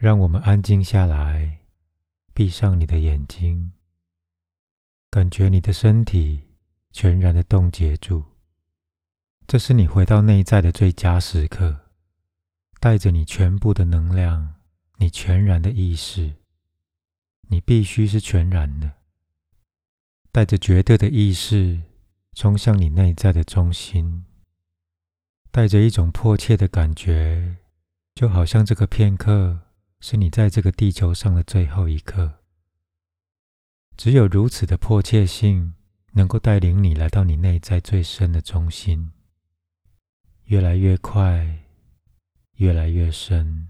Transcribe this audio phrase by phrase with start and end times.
[0.00, 1.58] 让我们安静下来，
[2.32, 3.72] 闭上你的眼睛，
[5.10, 6.44] 感觉你的身体
[6.92, 8.22] 全然的冻结住。
[9.48, 11.90] 这是你回到内在的最佳时刻，
[12.78, 14.54] 带着你全部的能量，
[14.98, 16.36] 你全然的意识，
[17.48, 18.92] 你必须是全然的，
[20.30, 21.82] 带着绝对的意识，
[22.34, 24.24] 冲向你内在的中心，
[25.50, 27.56] 带着一种迫切的感觉，
[28.14, 29.62] 就好像这个片刻
[30.00, 32.34] 是你在这个地球上的最后一刻。
[33.96, 35.74] 只有如此的迫切性，
[36.12, 39.10] 能够带领你来到你内在最深的中心。
[40.44, 41.64] 越来越快，
[42.54, 43.68] 越来越深。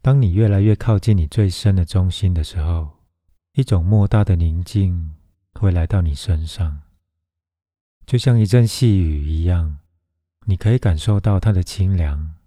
[0.00, 3.04] 当你越来越靠近你最深的中心的时候，
[3.52, 5.14] 一种莫大的宁静
[5.52, 6.80] 会来到你身上，
[8.06, 9.80] 就像一阵细雨一样，
[10.46, 12.37] 你可以感受到它的清凉。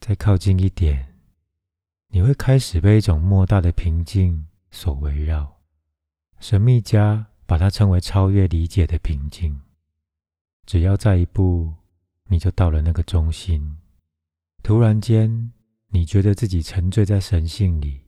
[0.00, 1.14] 再靠近一点，
[2.08, 5.58] 你会开始被一种莫大的平静所围绕。
[6.40, 9.60] 神秘家把它称为超越理解的平静。
[10.64, 11.74] 只要再一步，
[12.28, 13.76] 你就到了那个中心。
[14.62, 15.52] 突然间，
[15.88, 18.00] 你觉得自己沉醉在神性里，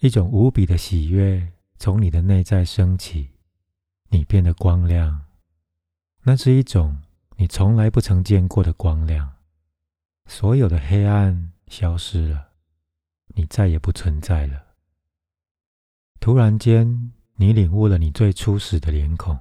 [0.00, 3.30] 一种无比的喜悦从你的内在升起，
[4.08, 5.26] 你变得光亮。
[6.24, 7.00] 那是一种
[7.36, 9.31] 你从来不曾见过的光亮，
[10.26, 12.50] 所有的黑暗消失了，
[13.28, 14.64] 你再也不存在了。
[16.20, 19.38] 突然间，你领悟了你最初始的脸孔。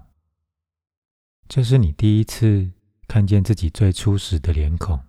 [1.48, 2.72] 这是你第一次
[3.08, 5.00] 看见自己最初时的脸孔。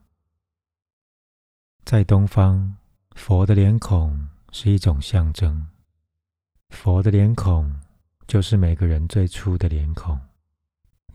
[1.85, 2.77] 在东方，
[3.13, 5.69] 佛的脸孔是一种象征。
[6.69, 7.81] 佛的脸孔
[8.27, 10.19] 就是每个人最初的脸孔。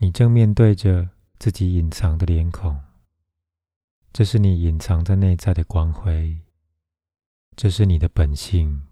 [0.00, 2.80] 你正面对着自己隐藏的脸孔，
[4.18, 6.40] 这是你隐藏在内在的光辉，
[7.54, 8.82] 这是你的本性，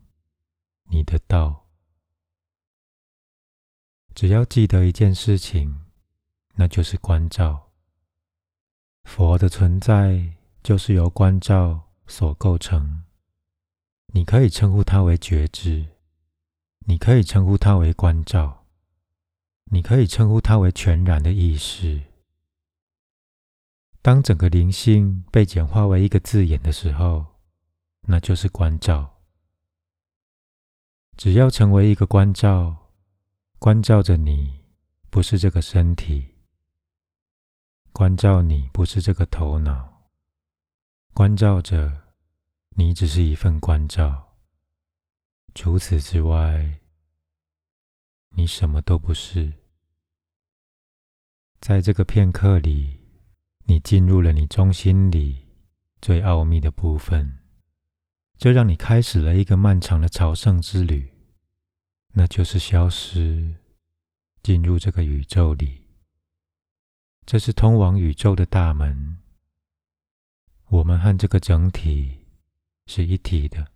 [0.88, 1.66] 你的道。
[4.14, 5.82] 只要记得一件事情。
[6.54, 7.72] 那就是关照。
[9.02, 13.02] 佛的存在就是由关照所构成。
[14.14, 15.86] 你可以称呼它为觉知，
[16.86, 18.64] 你可以称呼它为关照，
[19.72, 22.00] 你可以称呼它为全然的意识。
[24.06, 27.26] 当整个灵性被简化为一个字眼的时候，
[28.02, 29.20] 那就是关照。
[31.16, 32.92] 只要成为一个关照，
[33.58, 34.62] 关照着你，
[35.10, 36.36] 不是这个身体。
[37.92, 40.08] 关照你不是这个头脑，
[41.12, 42.12] 关照着
[42.76, 44.36] 你只是一份关照。
[45.52, 46.78] 除此之外，
[48.36, 49.52] 你什么都不是。
[51.58, 52.95] 在这个片刻里，
[53.68, 55.44] 你进入了你中心里
[56.00, 57.38] 最奥秘的部分，
[58.38, 61.12] 这让你开始了一个漫长的朝圣之旅，
[62.12, 63.56] 那就是消失，
[64.40, 65.82] 进入这个宇宙里。
[67.24, 69.18] 这是通往宇宙的大门。
[70.68, 72.24] 我们和这个整体
[72.86, 73.66] 是一体的。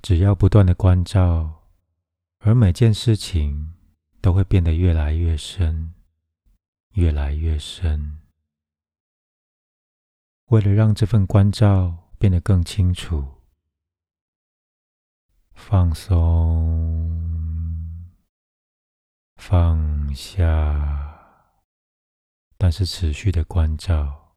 [0.00, 1.66] 只要不断的关照，
[2.38, 3.74] 而每件事情
[4.22, 5.92] 都会变得越来越深，
[6.94, 8.20] 越来越深。
[10.46, 13.42] 为了让这份关照变得更清楚，
[15.52, 16.20] 放松，
[19.36, 21.02] 放下。
[22.56, 24.36] 但是持续的关照，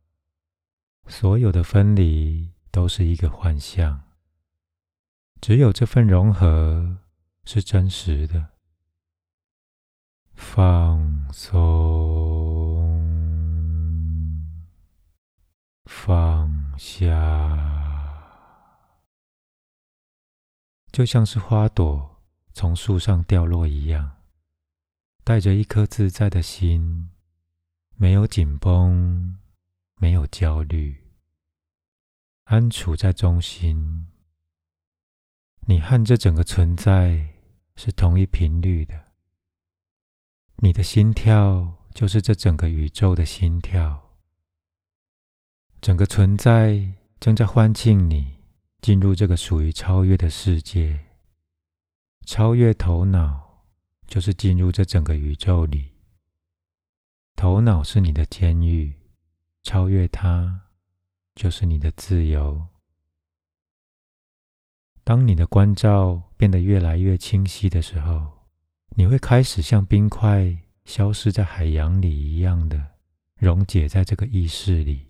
[1.07, 4.03] 所有的分离都是一个幻象，
[5.39, 6.97] 只有这份融合
[7.45, 8.53] 是真实的。
[10.33, 12.26] 放松，
[15.87, 17.15] 放下，
[20.91, 22.21] 就像是花朵
[22.53, 24.17] 从树上掉落一样，
[25.23, 27.09] 带着一颗自在的心。
[27.95, 29.39] 没有紧绷，
[29.95, 31.03] 没有焦虑，
[32.43, 34.07] 安处在中心。
[35.61, 37.33] 你和这整个存在
[37.75, 39.05] 是同一频率的。
[40.57, 44.06] 你的心跳就是这整个宇宙的心跳。
[45.87, 46.85] 整个存在
[47.17, 48.39] 正在欢庆你
[48.81, 50.99] 进入这个属于超越的世界。
[52.25, 53.63] 超越头脑，
[54.05, 55.93] 就是进入这整个宇宙里。
[57.37, 58.95] 头脑是你的监狱，
[59.63, 60.63] 超越它
[61.35, 62.67] 就是你的自由。
[65.05, 68.45] 当你的关照变得越来越清晰的时候，
[68.97, 72.97] 你会开始像冰块消失在海洋里一样的
[73.37, 75.06] 溶解在这个意识里。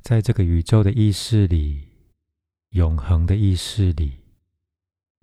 [0.00, 1.88] 在这个宇宙的意识里，
[2.70, 4.20] 永恒的意识里，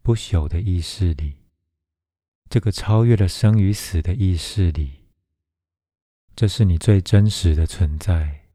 [0.03, 1.37] 不朽的意识里，
[2.49, 5.05] 这个超越了生与死的意识里，
[6.35, 8.49] 这是你最真实的存在。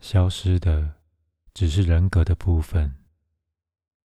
[0.00, 0.96] 消失的
[1.54, 2.94] 只是人格的部分，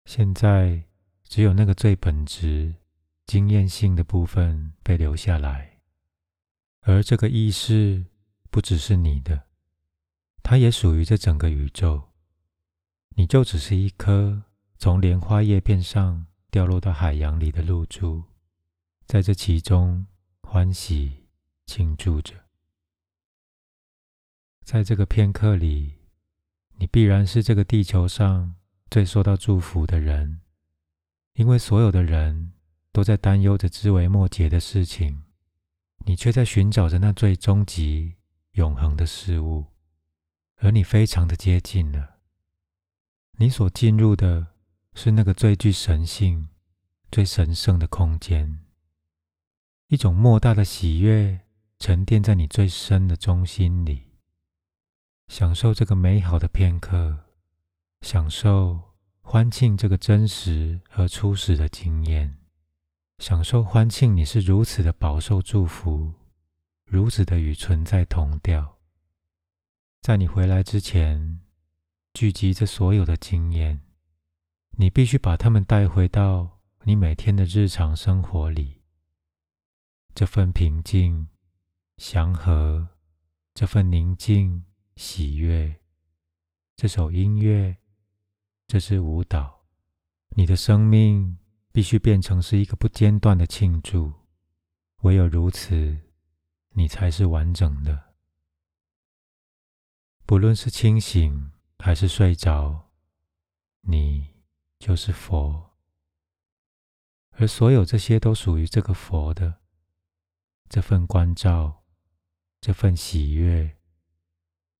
[0.04, 0.84] 现在
[1.22, 2.74] 只有那个最本质、
[3.24, 5.80] 经验性的部分被留下来，
[6.80, 8.04] 而这个意识
[8.50, 9.45] 不只是你的。
[10.48, 12.04] 它也属于这整个宇宙，
[13.16, 14.44] 你就只是一颗
[14.78, 18.22] 从莲花叶片上掉落到海洋里的露珠，
[19.06, 20.06] 在这其中
[20.44, 21.24] 欢喜
[21.66, 22.32] 庆祝着。
[24.64, 25.94] 在这个片刻里，
[26.76, 28.54] 你必然是这个地球上
[28.88, 30.42] 最受到祝福的人，
[31.32, 32.52] 因为所有的人
[32.92, 35.24] 都在担忧着枝微末节的事情，
[36.04, 38.14] 你却在寻找着那最终极、
[38.52, 39.64] 永恒的事物。
[40.56, 42.16] 而你非常的接近了，
[43.38, 44.48] 你所进入的
[44.94, 46.48] 是那个最具神性、
[47.10, 48.60] 最神圣的空间，
[49.88, 51.40] 一种莫大的喜悦
[51.78, 54.12] 沉淀在你最深的中心里，
[55.28, 57.26] 享受这个美好的片刻，
[58.00, 62.38] 享受欢庆这个真实和初始的经验，
[63.18, 66.14] 享受欢庆你是如此的饱受祝福，
[66.86, 68.75] 如此的与存在同调。
[70.06, 71.40] 在你回来之前，
[72.14, 73.80] 聚集着所有的经验，
[74.78, 78.82] 你必须把它们带回到你每天的日常生活里。
[80.14, 81.26] 这份平静、
[81.96, 82.86] 祥和，
[83.52, 84.64] 这份宁静、
[84.94, 85.80] 喜悦，
[86.76, 87.76] 这首音乐，
[88.68, 89.64] 这支舞蹈，
[90.36, 91.36] 你的生命
[91.72, 94.12] 必须变成是一个不间断的庆祝。
[95.02, 95.98] 唯有如此，
[96.74, 98.05] 你才是完整的。
[100.26, 102.90] 不论是清醒还是睡着，
[103.82, 104.34] 你
[104.76, 105.70] 就是佛，
[107.30, 109.60] 而所有这些都属于这个佛的
[110.68, 111.84] 这份关照、
[112.60, 113.76] 这份喜悦，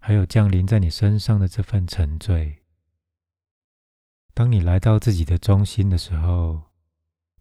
[0.00, 2.64] 还有降临在你身上的这份沉醉。
[4.34, 6.72] 当你来到自己的中心的时候，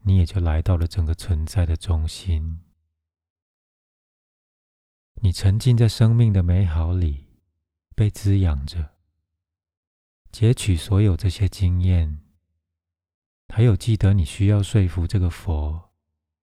[0.03, 2.61] 你也就来到了整个存在的中心。
[5.15, 7.24] 你沉浸在生命的美好里。
[7.95, 8.91] 被滋养着，
[10.31, 12.19] 截取所有这些经验，
[13.47, 15.93] 还有记得你需要说服这个佛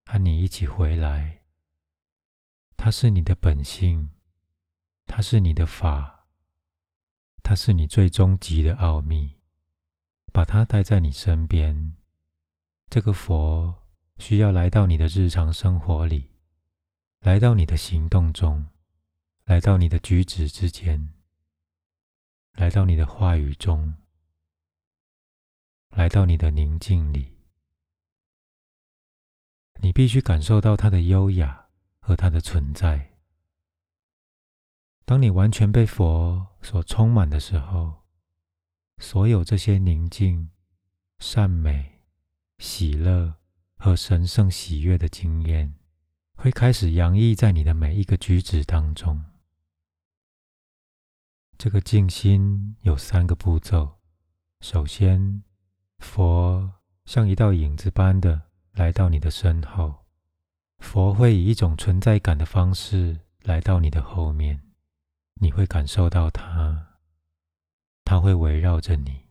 [0.06, 1.42] 和你一起回来。
[2.76, 4.10] 它是你的本性，
[5.06, 6.26] 它是你的法，
[7.42, 9.38] 它是你最终极的奥秘。
[10.34, 11.94] 把它带在你身边。
[12.88, 16.30] 这个佛需要来到你的日常生活里，
[17.20, 18.66] 来到你的行动中，
[19.44, 21.12] 来到你的举止之间。
[22.54, 23.94] 来到你的话语中，
[25.90, 27.36] 来到你的宁静里，
[29.80, 31.68] 你必须感受到它的优雅
[31.98, 33.10] 和它的存在。
[35.04, 38.02] 当你完全被佛所充满的时候，
[38.98, 40.50] 所有这些宁静、
[41.18, 42.02] 善美、
[42.58, 43.34] 喜乐
[43.76, 45.74] 和神圣喜悦的经验，
[46.36, 49.31] 会开始洋溢在你的每一个举止当中。
[51.58, 53.98] 这个静心有三个步骤。
[54.60, 55.42] 首先，
[55.98, 56.72] 佛
[57.04, 60.04] 像一道影子般的来到你的身后，
[60.78, 64.60] 佛会以一种存在感的方式来到你的后面，
[65.34, 66.98] 你会感受到它，
[68.04, 69.28] 它会围绕着你，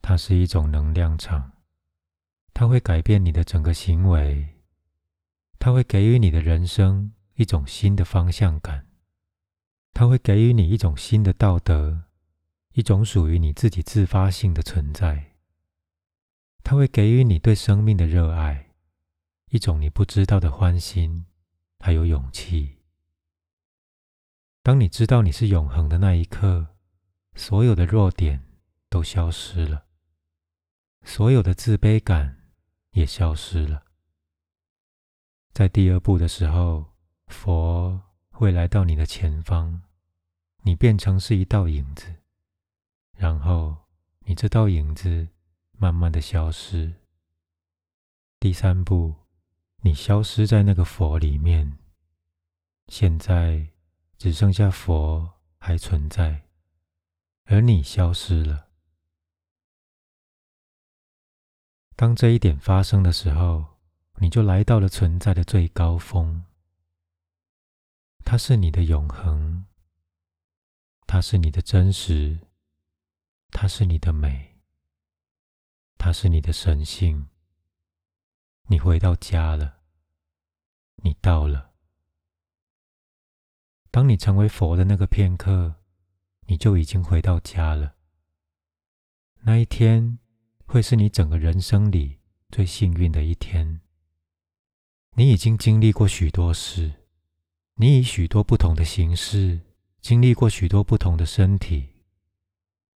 [0.00, 1.52] 它是一种能量场，
[2.54, 4.62] 它会改变你的整个行为，
[5.58, 8.86] 它会给予你的人生一种新的方向感。
[9.94, 12.04] 它会给予你一种新的道德，
[12.72, 15.36] 一种属于你自己自发性的存在。
[16.64, 18.70] 它会给予你对生命的热爱，
[19.50, 21.26] 一种你不知道的欢欣，
[21.78, 22.78] 还有勇气。
[24.62, 26.68] 当你知道你是永恒的那一刻，
[27.34, 28.44] 所有的弱点
[28.88, 29.84] 都消失了，
[31.02, 32.48] 所有的自卑感
[32.92, 33.84] 也消失了。
[35.52, 36.94] 在第二步的时候，
[37.26, 38.11] 佛。
[38.32, 39.82] 会来到你的前方，
[40.62, 42.12] 你变成是一道影子，
[43.16, 43.76] 然后
[44.24, 45.28] 你这道影子
[45.72, 46.92] 慢慢的消失。
[48.40, 49.14] 第三步，
[49.82, 51.78] 你消失在那个佛里面，
[52.88, 53.68] 现在
[54.18, 56.42] 只剩下佛还存在，
[57.44, 58.68] 而你消失了。
[61.94, 63.66] 当这一点发生的时候，
[64.16, 66.44] 你就来到了存在的最高峰。
[68.24, 69.66] 它是你的永恒，
[71.06, 72.40] 它是你的真实，
[73.50, 74.58] 它是你的美，
[75.98, 77.28] 它是你的神性。
[78.68, 79.80] 你回到家了，
[80.96, 81.72] 你到了。
[83.90, 85.82] 当你成为佛的那个片刻，
[86.46, 87.96] 你就已经回到家了。
[89.42, 90.18] 那一天
[90.64, 93.82] 会是你整个人生里最幸运的一天。
[95.16, 97.01] 你已经经历过许多事，
[97.76, 99.60] 你以许多不同的形式
[100.00, 101.88] 经历过许多不同的身体，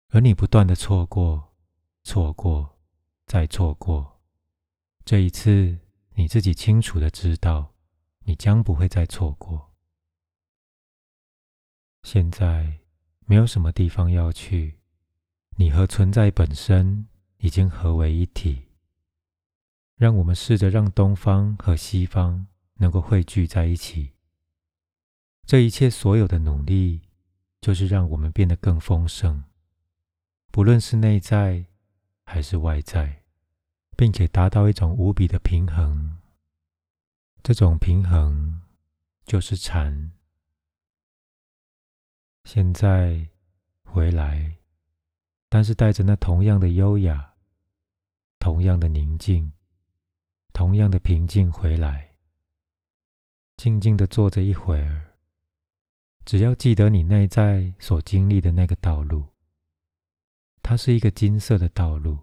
[0.08, 1.54] 而你不断的错过、
[2.02, 2.78] 错过、
[3.26, 4.20] 再错过。
[5.04, 5.78] 这一次，
[6.14, 7.74] 你自己清楚的知道，
[8.20, 9.72] 你将不会再错过。
[12.02, 12.80] 现在
[13.26, 14.78] 没有什么地方要去，
[15.56, 17.06] 你和存在本身
[17.38, 18.62] 已经合为一体。
[19.96, 24.13] 让我们试着让东方和西方能够汇聚在一起。
[25.46, 27.02] 这一切所有的努力，
[27.60, 29.44] 就是让我们变得更丰盛，
[30.50, 31.66] 不论是内在
[32.24, 33.22] 还是外在，
[33.96, 36.18] 并且达到一种无比的平衡。
[37.42, 38.62] 这种平衡
[39.26, 40.12] 就是禅。
[42.44, 43.28] 现在
[43.84, 44.56] 回来，
[45.48, 47.34] 但是带着那同样的优雅，
[48.38, 49.52] 同样的宁静。
[50.52, 52.16] 同样的平静回来，
[53.56, 55.13] 静静的坐着一会儿。
[56.24, 59.26] 只要记得你内在所经历的那个道路，
[60.62, 62.18] 它是一个金色的道路。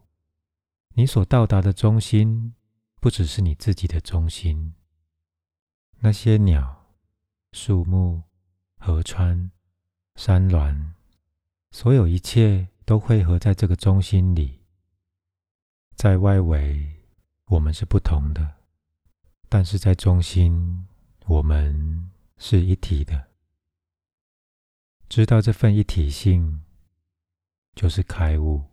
[0.93, 2.53] 你所到达的中心，
[2.99, 4.73] 不只是你自己的中心。
[5.99, 6.87] 那些鸟、
[7.51, 8.23] 树木、
[8.77, 9.51] 河川、
[10.15, 10.93] 山峦，
[11.69, 14.61] 所有一切都汇合在这个中心里，
[15.95, 16.97] 在外围。
[17.45, 18.55] 我们是不同的，
[19.49, 20.87] 但是在中心，
[21.25, 23.30] 我们是一体的。
[25.11, 26.61] 知道这份一体性，
[27.75, 28.70] 就是开悟。